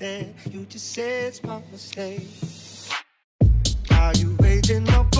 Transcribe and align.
understand. 0.00 0.34
You 0.50 0.64
just 0.66 0.92
say 0.92 1.26
it's 1.26 1.42
my 1.42 1.60
mistake. 1.70 2.26
Are 3.92 4.14
you 4.14 4.36
raising 4.40 4.88
up? 4.90 5.19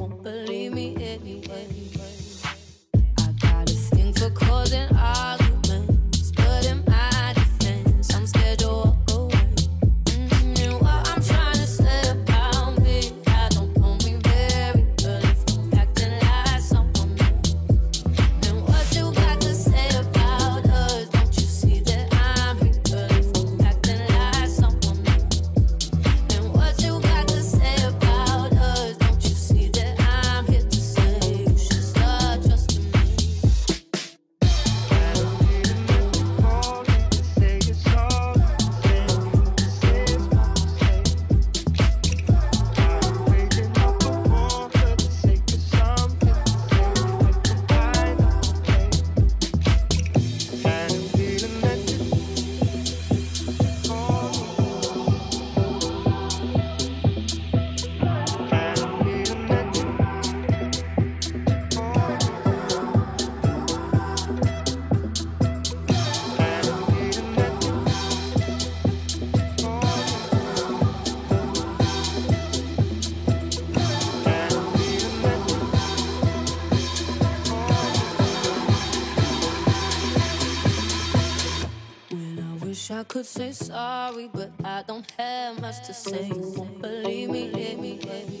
Could 83.11 83.25
say 83.25 83.51
sorry, 83.51 84.29
but 84.33 84.51
I 84.63 84.85
don't 84.87 85.05
have 85.19 85.59
much 85.59 85.85
to 85.85 85.93
say. 85.93 86.27
You 86.27 86.53
won't 86.55 86.81
believe 86.81 87.29
me, 87.29 87.51
let 87.51 87.77
me, 87.77 87.99
me. 88.05 88.39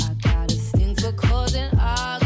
I 0.00 0.14
got 0.22 0.50
a 0.50 0.54
thing 0.54 0.96
for 0.96 1.12
causing 1.12 1.68
arguments. 1.78 2.25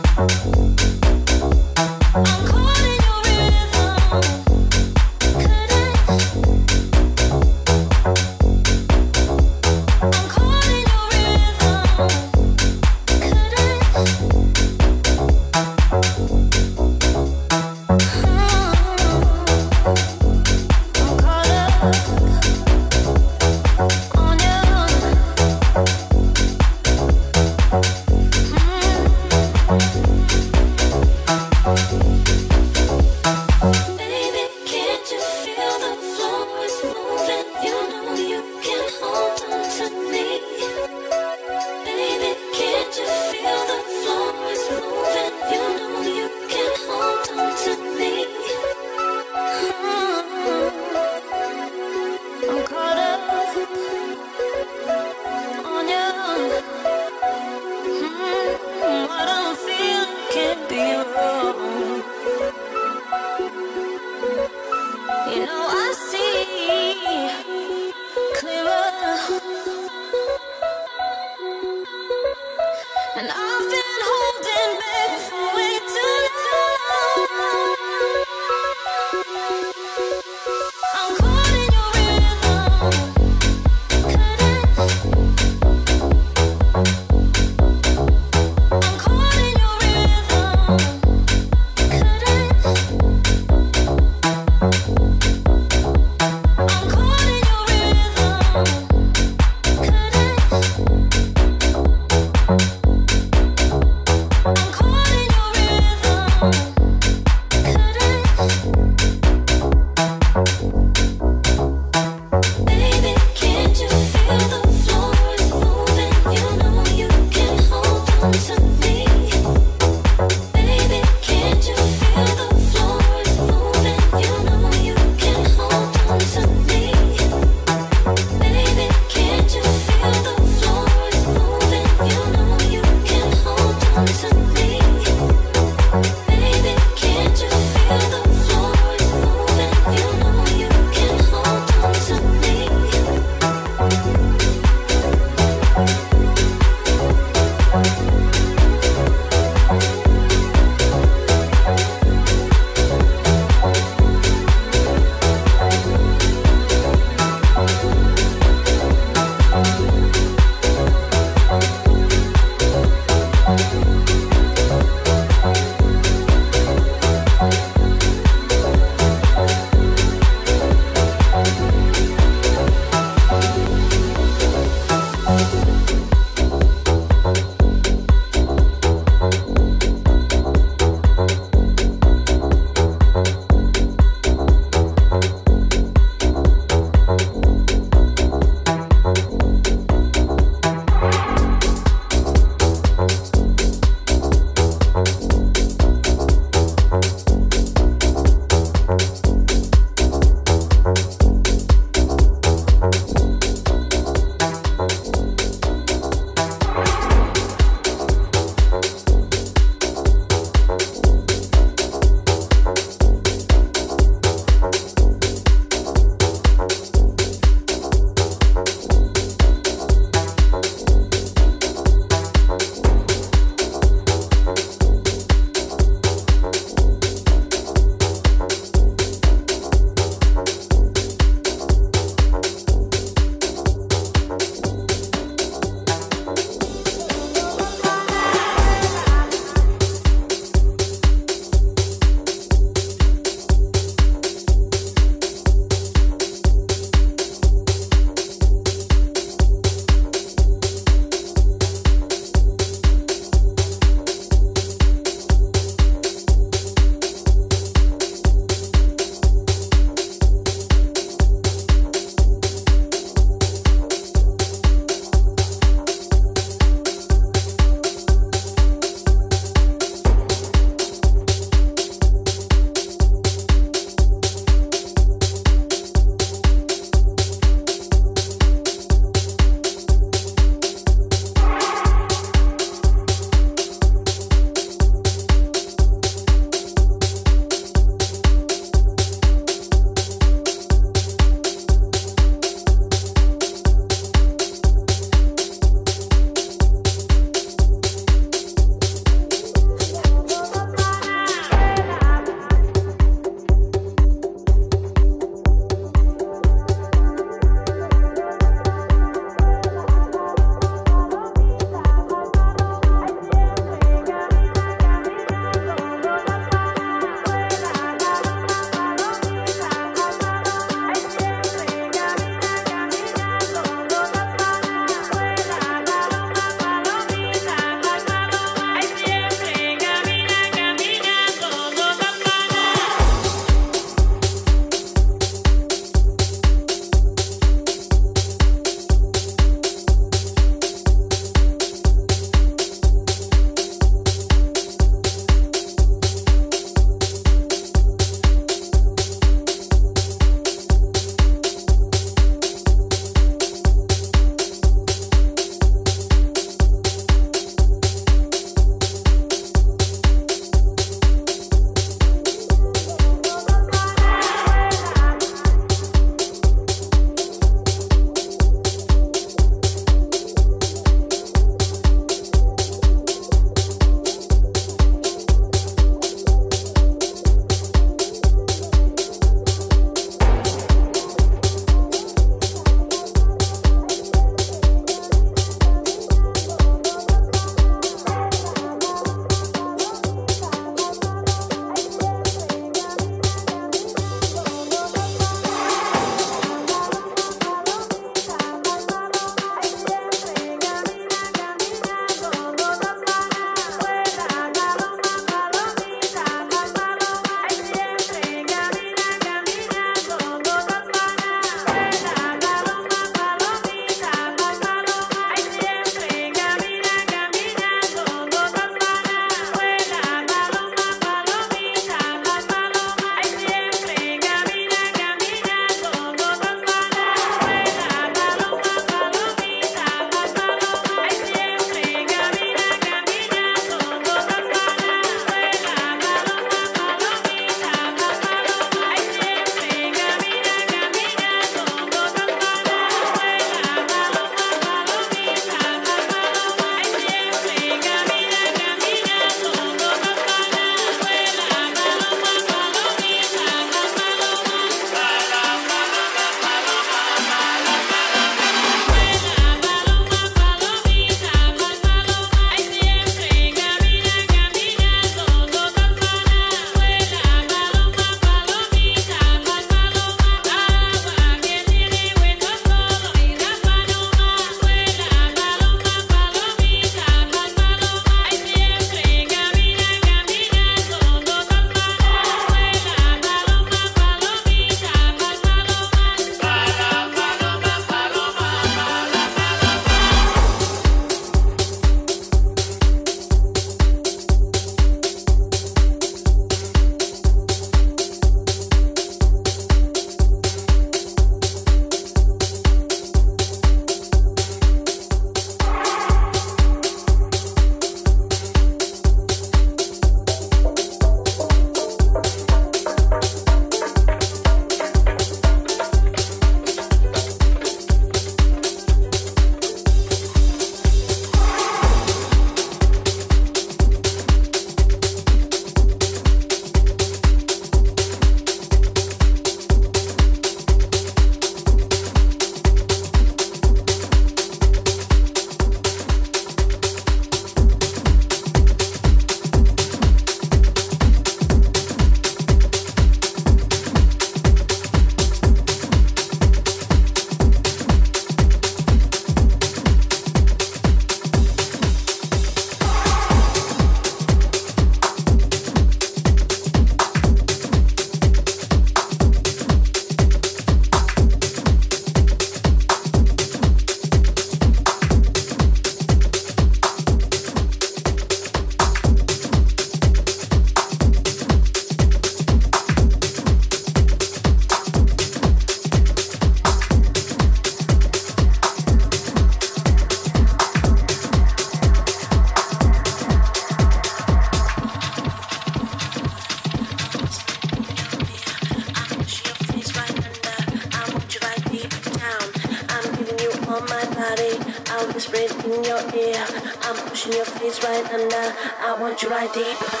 deep 599.47 600.00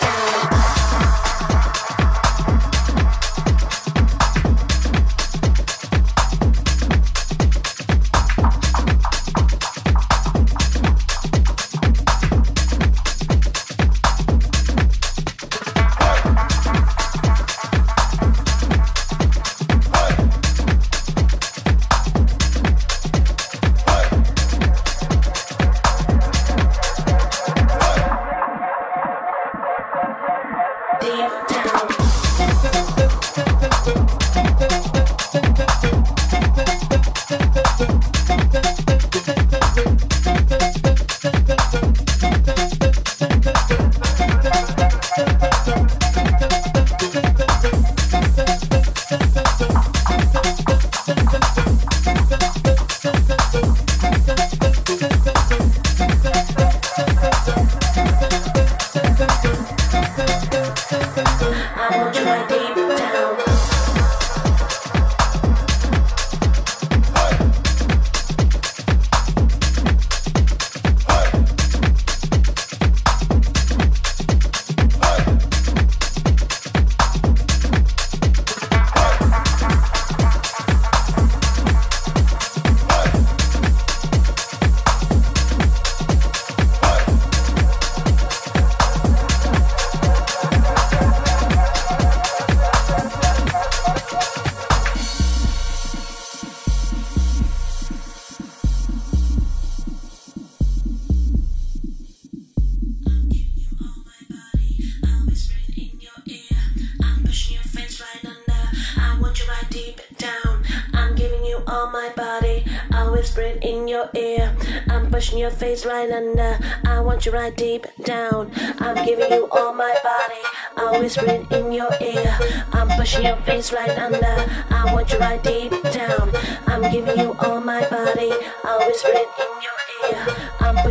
your 115.41 115.49
face 115.49 115.87
right 115.87 116.11
under. 116.11 116.59
I 116.85 116.99
want 116.99 117.25
you 117.25 117.31
right 117.31 117.55
deep 117.57 117.87
down. 118.03 118.51
I'm 118.79 119.03
giving 119.03 119.31
you 119.31 119.47
all 119.49 119.73
my 119.73 119.95
body. 120.03 120.43
I'm 120.77 121.01
whispering 121.01 121.47
in 121.49 121.71
your 121.71 121.89
ear. 121.99 122.37
I'm 122.73 122.87
pushing 122.89 123.25
your 123.25 123.37
face 123.37 123.73
right 123.73 123.97
under. 123.97 124.45
I 124.69 124.93
want 124.93 125.11
you 125.11 125.17
right 125.17 125.43
deep 125.43 125.71
down. 125.91 126.31
I'm 126.67 126.83
giving 126.91 127.17
you 127.19 127.35
all 127.39 127.59
my 127.59 127.81
body. 127.89 128.31
I'm 128.63 128.87
whispering 128.87 129.25
in 129.39 129.53
your 129.65 129.79
ear. 130.13 130.40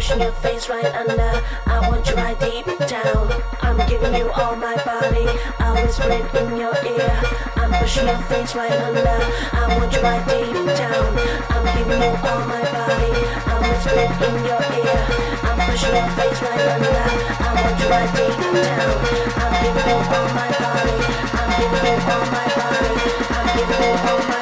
Pushing 0.00 0.22
your 0.22 0.32
face 0.32 0.70
right 0.70 0.94
under. 0.96 1.42
I 1.66 1.86
want 1.86 2.08
you 2.08 2.14
right 2.14 2.40
deep 2.40 2.64
down. 2.88 3.28
I'm 3.60 3.76
giving 3.86 4.14
you 4.14 4.30
all 4.30 4.56
my 4.56 4.74
body. 4.82 5.28
I'm 5.58 5.76
whispering 5.84 6.24
in 6.40 6.56
your 6.56 6.72
ear. 6.88 7.20
I'm 7.56 7.70
pushing 7.74 8.06
your 8.06 8.16
face 8.32 8.54
right 8.54 8.72
under. 8.72 9.18
I 9.52 9.76
want 9.76 9.92
you 9.92 10.00
right 10.00 10.24
deep 10.24 10.56
down. 10.80 11.04
I'm 11.52 11.66
giving 11.76 12.00
you 12.00 12.16
all 12.16 12.42
my 12.48 12.64
body. 12.72 13.12
I'm 13.44 13.60
whispering 13.68 14.08
in 14.24 14.36
your 14.48 14.64
ear. 14.80 15.00
I'm 15.44 15.60
pushing 15.68 15.92
your 15.92 16.08
face 16.16 16.40
right 16.48 16.64
under. 16.72 17.04
I 17.44 17.52
want 17.60 17.76
you 17.76 17.88
right 17.92 18.08
deep 18.16 18.40
down. 18.56 18.96
I'm 19.36 19.52
giving 19.60 19.84
you 19.84 20.00
all 20.16 20.28
my 20.32 20.48
body. 20.64 20.96
I'm 21.36 21.50
giving 21.60 21.84
you 21.92 21.96
all 22.08 22.24
my 22.32 22.48
body. 22.56 22.96
I'm 23.36 23.48
giving 23.52 23.84
you 23.84 23.94
all 24.08 24.22
my 24.32 24.39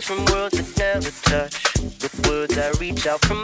from 0.00 0.24
worlds 0.26 0.56
that 0.56 0.78
never 0.78 1.10
touch. 1.22 1.76
With 2.00 2.26
words 2.28 2.56
I 2.56 2.70
reach 2.80 3.06
out 3.06 3.20
from 3.24 3.39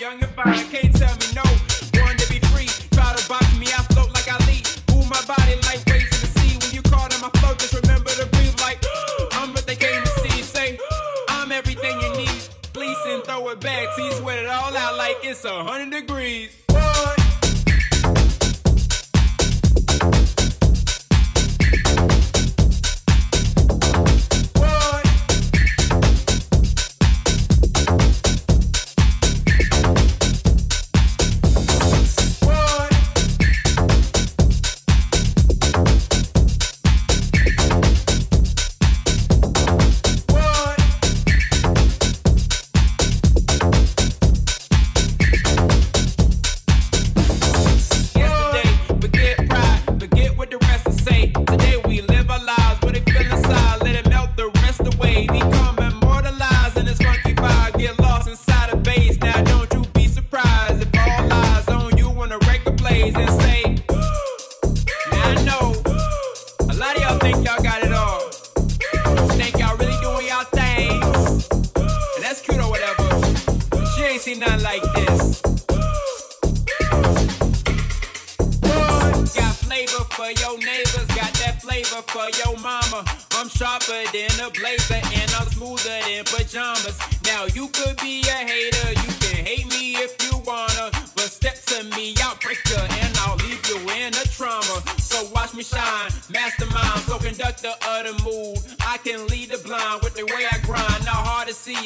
young. 0.00 0.29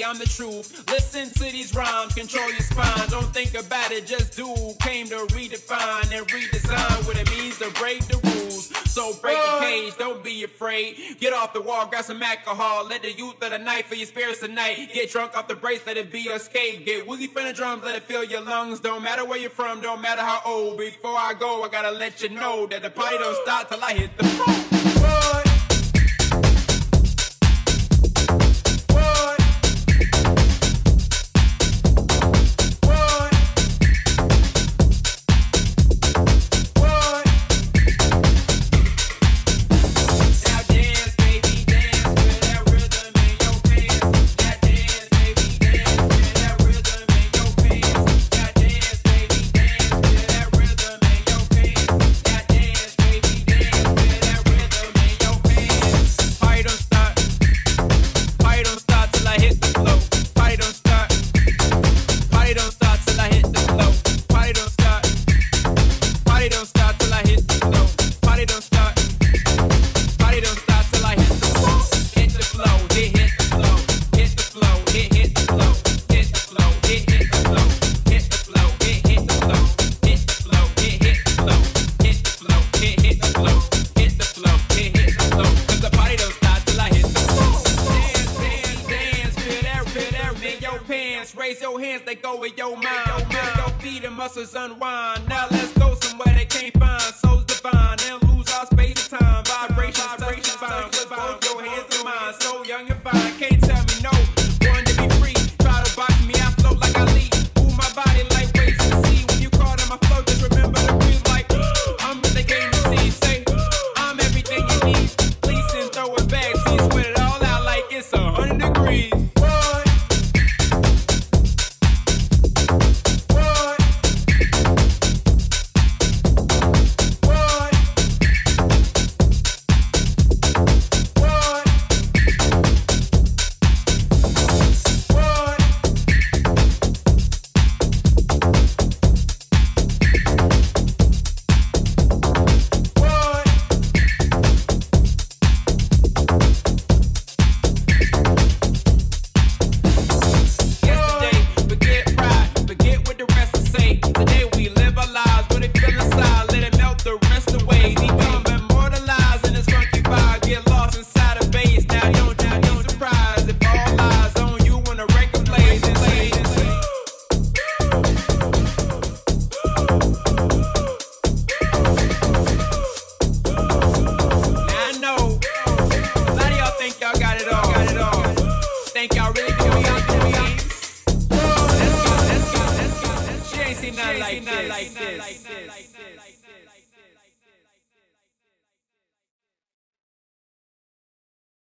I'm 0.03 0.19
the 0.19 0.27
truth. 0.27 0.91
Listen 0.91 1.31
to 1.31 1.53
these 1.53 1.75
rhymes, 1.75 2.15
control 2.15 2.51
your 2.51 2.61
spine. 2.61 3.09
Don't 3.09 3.33
think 3.33 3.55
about 3.55 3.93
it, 3.93 4.07
just 4.07 4.37
do. 4.37 4.47
Came 4.81 5.07
to 5.09 5.27
redefine 5.35 6.11
and 6.13 6.27
redesign 6.27 7.07
what 7.07 7.17
it 7.17 7.31
means 7.31 7.59
to 7.59 7.71
break 7.79 8.05
the 8.07 8.19
rules. 8.25 8.67
So 8.91 9.13
break 9.15 9.37
the 9.37 9.59
cage, 9.61 9.97
don't 9.99 10.25
be 10.25 10.45
afraid. 10.45 11.19
Get 11.21 11.33
off 11.33 11.53
the 11.53 11.61
wall, 11.61 11.87
grab 11.87 12.05
some 12.05 12.23
alcohol. 12.23 12.87
Let 12.87 13.03
the 13.03 13.13
youth 13.13 13.43
of 13.43 13.51
the 13.51 13.59
night 13.59 13.87
for 13.87 13.95
your 13.95 14.07
spirits 14.07 14.41
tonight. 14.41 14.91
Get 14.93 15.11
drunk 15.11 15.37
off 15.37 15.49
the 15.49 15.55
brace, 15.55 15.87
let 15.87 15.97
it 15.97 16.11
be 16.11 16.29
a 16.29 16.39
skate. 16.39 16.85
Get 16.87 17.07
woozy 17.07 17.27
from 17.27 17.45
the 17.45 17.53
drums, 17.53 17.85
let 17.85 17.95
it 17.95 18.03
fill 18.05 18.25
your 18.25 18.41
lungs. 18.41 18.81
Don't 18.81 19.03
matter 19.03 19.25
where 19.25 19.39
you're 19.39 19.51
from, 19.51 19.81
don't 19.81 20.01
matter 20.01 20.23
how 20.23 20.41
old. 20.47 20.79
Before 20.79 21.17
I 21.17 21.35
go, 21.39 21.63
I 21.63 21.69
gotta 21.69 21.91
let 21.91 22.23
you 22.23 22.31
know 22.31 22.67
that 22.67 22.83
the 22.83 22.91
party 22.91 23.19
don't 23.19 23.37
stop 23.45 23.69
till 23.69 23.83
I 23.83 23.93
hit 23.93 24.17
the 24.17 24.25
floor. 24.25 25.44